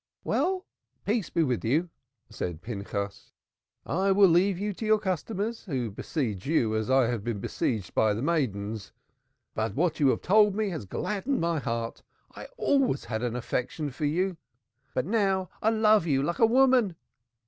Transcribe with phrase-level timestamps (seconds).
[0.23, 0.65] "Well,
[1.05, 1.89] peace be with you!"
[2.27, 3.33] said Pinchas.
[3.85, 7.93] "I will leave you to your customers, who besiege you as I have been besieged
[7.93, 8.93] by the maidens.
[9.53, 12.01] But what you have just told me has gladdened my heart.
[12.35, 14.37] I always had an affection for you,
[14.95, 16.95] but now I love you like a woman.